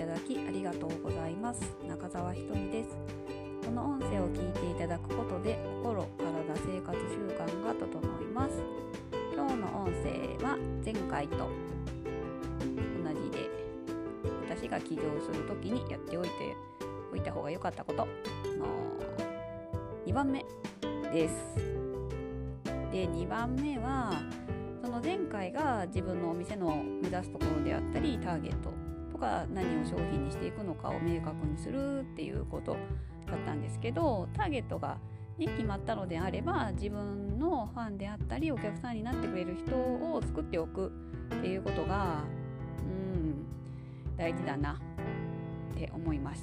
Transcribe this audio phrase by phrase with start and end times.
[0.00, 1.60] ただきありがとうございます。
[1.86, 2.96] 中澤ひとみです。
[3.66, 8.62] この音声を聞いていただくことで心、体、生活習慣が整います。
[9.34, 11.46] 今日の音声は前回と同
[13.12, 13.50] じで
[14.48, 16.32] 私が起業する時にやっておいて
[17.12, 18.66] おいた方が良かったことの
[20.06, 20.46] 2番目
[21.12, 21.34] です。
[22.90, 24.18] で2番目は
[24.82, 28.79] その前回が自分のお店の目指すところであったりターゲット
[29.20, 32.72] とか何を商品にしていくのかを明確にするっていうこと
[33.26, 34.96] だったんですけどターゲットが、
[35.38, 40.90] ね、決まったのであれば自分のファンであったりお客さんになってくれる人を作っておく
[41.36, 42.24] っていうことが
[42.82, 43.44] うん
[44.16, 44.80] 大事だな
[45.74, 46.42] って思います。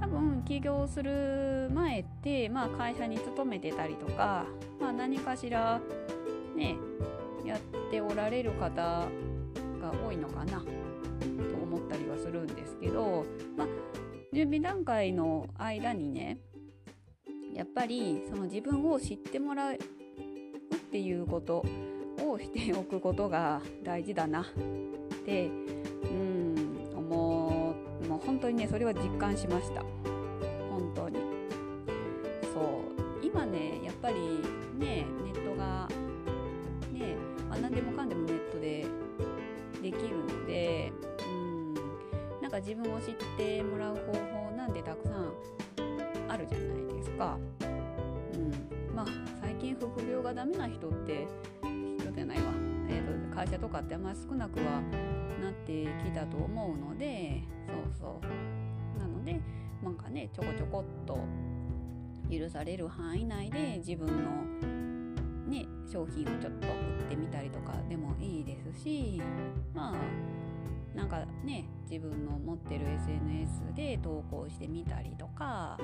[0.00, 4.46] 多分起業する前って、まあ、会社に勤めてたりとか、
[4.80, 5.80] まあ、何かしら
[6.56, 6.76] ね
[7.44, 10.62] やっておられる方が多いのかな
[11.18, 13.24] と思ったりはするんですけど、
[13.56, 13.68] まあ、
[14.32, 16.38] 準備段階の間にね
[17.54, 19.78] やっぱりその自分を知ってもらうっ
[20.90, 21.64] ていうこと
[22.20, 24.44] をしておくことが大事だなっ
[25.24, 25.50] てう
[26.12, 26.54] ん
[26.96, 27.74] 思
[28.04, 29.82] うもう本当にねそれは実感しました
[30.70, 31.18] 本当に
[32.52, 34.14] そう今ねやっぱり
[34.78, 35.88] ねネットが
[36.92, 37.16] ね。
[37.50, 38.86] あ何でもかんでもネットで
[39.82, 40.92] できるので
[42.48, 45.34] なんか自分を知ってもらう方法なんてたくさん
[46.30, 47.38] あるじゃないですか。
[47.60, 49.06] うん、まあ
[49.42, 51.28] 最近副業がダメな人って
[51.98, 52.44] 人じゃないわ、
[52.88, 54.80] えーと、会社とかってあんまり少なくは
[55.42, 58.20] なってきたと思うのでそうそ
[58.96, 58.98] う。
[58.98, 59.38] なので
[59.82, 61.18] なんかねちょこちょこっと
[62.34, 64.68] 許される範囲内で自分の
[65.50, 69.20] ね、商品をちょっと売ってみたりとかでもいいですし
[69.74, 70.47] まあ
[70.94, 75.78] なんかね自分の持ってる SNS で投稿してみたりとか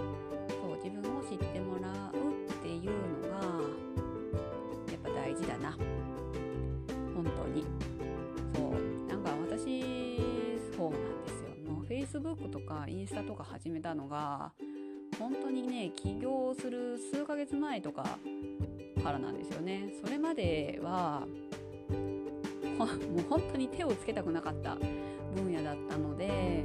[0.49, 2.91] そう自分を知ってもらうっていう
[3.23, 3.45] のが
[4.91, 5.77] やっぱ大事だな。
[7.15, 7.65] 本当に。
[8.55, 9.09] そう。
[9.09, 10.21] なんか私
[10.77, 11.73] そうなんですよ。
[11.73, 14.53] もう Facebook とかインスタとか始めたのが
[15.19, 18.19] 本当にね起業する数ヶ月前とか
[19.03, 19.93] からなんですよね。
[20.03, 21.27] それまでは
[22.87, 24.77] もう本当に手をつけたくなかった
[25.35, 26.65] 分野だったので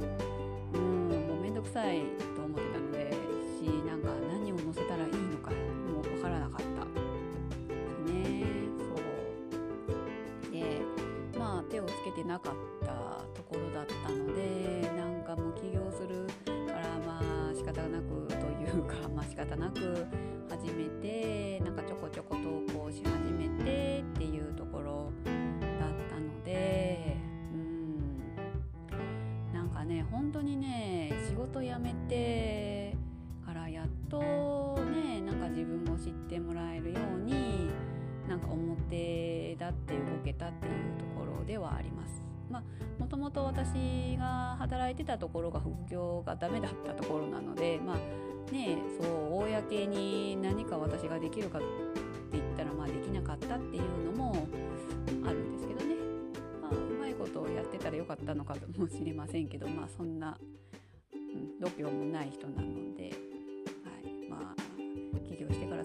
[0.74, 2.02] うんもうめんどくさい
[2.36, 3.10] と思ってたので
[3.58, 6.84] しなんか何を載せたらいいのかもう分からなかった。
[7.74, 8.44] ですね。
[8.78, 8.84] そ
[10.48, 10.52] う。
[10.52, 10.80] で
[11.38, 12.54] まあ手をつけてなかっ
[12.84, 12.92] た
[13.34, 16.26] ところだったのでなんかもう起業する
[16.66, 20.06] からまあ仕方なくというかまあ仕方なく
[20.48, 22.59] 始めてなんかちょこちょこ投
[36.40, 37.70] ってもらえるように
[38.28, 42.22] なんか表立って動けたっていうところではあります。
[42.50, 42.62] まあ、
[42.98, 51.66] もともと私が働いてたところが副業がダメだったところなので、まあ、ねそう公に何か私ができるかって
[52.32, 54.48] 言ったらまあできなかったっていうのも
[55.24, 55.94] あるんですけどね、
[56.60, 60.36] まあ、うまいことをやってたらよかったのかもしれませんけどまあそんな、
[61.12, 63.12] うん、度胸もない人なので、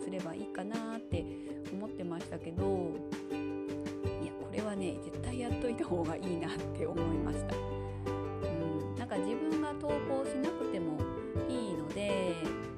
[0.05, 1.25] すればいいかなって
[1.73, 2.91] 思ってましたけど
[3.31, 7.55] いやこれはね絶対やっといた方がいいなって思いました。
[7.55, 7.59] う
[8.93, 10.99] ん、なんか自分が投稿しなくても
[11.49, 12.35] いいので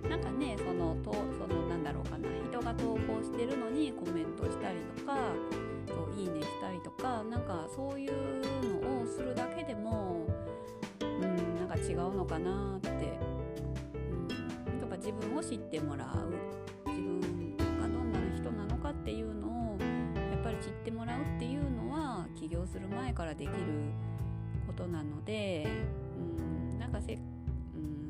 [0.09, 5.17] なんかねそのとそのなんだろうかな人が投稿してるのにコメントしたりとか
[5.85, 8.13] といいねしたりとかなんかそういう
[8.81, 10.25] のをするだけでも
[11.01, 16.66] うんなんか違うのかなって、うん、やっぱ自分を知ってもらう
[22.67, 23.53] する前からできる
[24.65, 25.67] ことなので、
[26.71, 27.19] うん、なんかせっ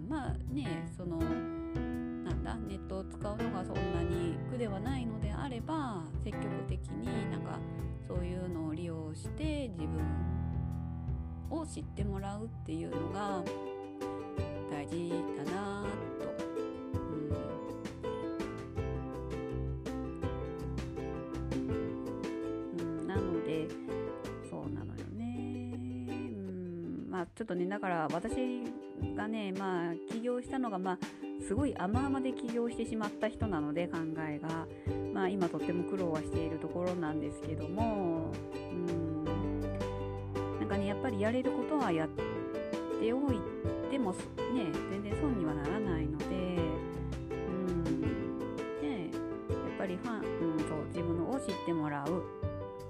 [0.07, 7.59] まあねそのなんだネットを使うのがそんなに苦ではないのであれば積極的になんか
[8.07, 13.43] そういうのを利用して自分を知ってもらうっていうのが
[27.17, 28.61] まあちょっとねだから私
[29.15, 30.97] がねまあ起業したのがまあ
[31.47, 34.67] すごい甘々で起業してしまった人なので考えが、
[35.15, 39.23] まあ、今とっても苦労はしているところなんですけどもうん。
[40.59, 43.41] なんかねやっぱりやれることはやっておい
[43.89, 44.17] てもね
[44.91, 46.25] 全然損にはならないので
[47.31, 47.35] う
[47.71, 48.01] ん。
[48.83, 49.09] ね
[49.49, 52.23] やっぱりファン、うん、そう自分のを知ってもらう、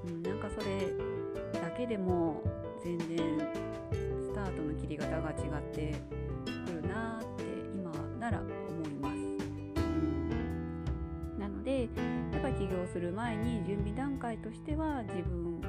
[0.06, 0.94] うん、なんかそれ
[1.54, 2.44] だけでも
[2.84, 3.68] 全然
[4.38, 5.96] タートの切り方が違って
[6.68, 7.44] くるなって
[7.74, 9.16] 今なら思います。
[11.40, 11.88] なのでや
[12.38, 15.60] っぱり起業する前に準備段階としては自分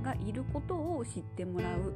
[0.00, 1.92] がいることを知ってもらう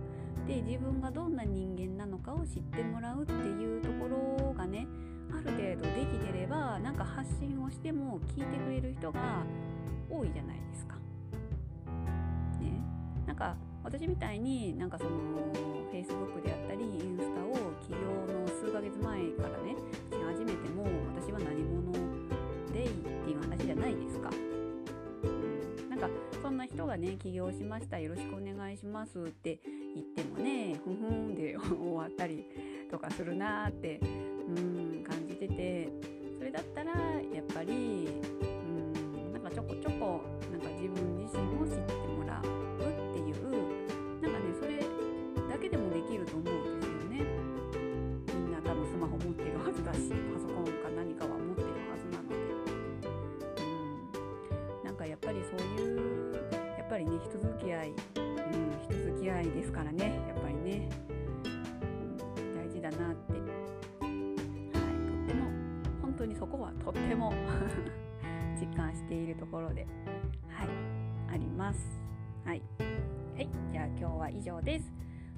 [0.49, 4.89] で自分がどんな人間なのかを知ってもらうっていうところがね
[5.31, 9.45] ある程度できてればなんか発信をしても聞いてくれる人が
[10.11, 10.97] 多いじゃないですか。
[12.61, 12.83] ね、
[13.27, 13.57] なんか
[13.89, 15.11] 私みたいになんかその
[15.91, 17.99] Facebook であったりインスタを起業
[18.35, 19.77] の数ヶ月前からね
[20.11, 20.85] し始めても
[21.17, 21.93] 私は何者
[22.71, 22.93] でいいっ
[23.25, 24.31] ていう話じゃないですか。
[25.89, 26.11] なんか
[26.43, 29.59] そんな人がね起業しましたよろしくお願いしますって
[29.95, 32.45] 言ってもねふふんで終わったり
[32.91, 35.89] とかするなーってうん感じてて
[36.37, 38.21] それだったらやっぱり
[55.09, 56.35] やっぱりそういう
[56.77, 57.95] やっぱりね人付き合いうん
[58.83, 60.89] 人付き合いですからねやっぱりね、
[62.57, 63.33] 大事だなって。
[63.33, 64.11] はい、
[65.07, 65.51] とっても
[66.03, 67.33] 本当にそこはとっても
[68.61, 69.87] 実感しているところで
[70.49, 70.69] はい
[71.33, 71.79] あります。
[72.45, 74.93] はい、はい、じゃあ今日は以上です。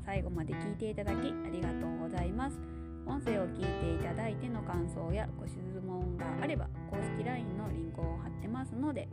[0.05, 2.59] 最後まで聞いていただきありがとうございます。
[3.07, 9.09] 音声を聞いていただいての感想やご質問があれば公式 LINE のリンクを貼ってますので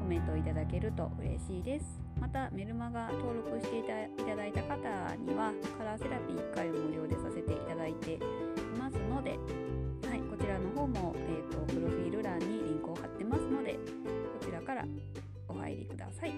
[0.00, 1.84] コメントいただけると嬉しいです
[2.18, 4.76] またメルマガ登録していただいた方
[5.16, 8.18] にはカラーセラピー1回を無料でさせていただいてい
[8.78, 9.38] ますので
[10.10, 13.78] はい、こちらの方も、えーと、プロフィール欄にリンクを貼ってますのでこ
[14.44, 14.84] ちらから
[15.46, 16.34] お入りください。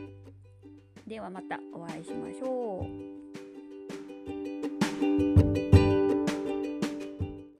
[1.07, 2.87] ではまたお会いしましょ
[3.19, 3.22] う。